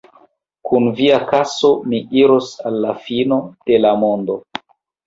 Kun 0.69 0.87
via 0.99 1.19
kaso 1.33 1.71
mi 1.91 2.01
iros 2.23 2.51
al 2.71 2.81
la 2.87 2.99
fino 3.07 3.43
de 3.71 3.83
la 3.87 3.95
mondo! 4.07 4.43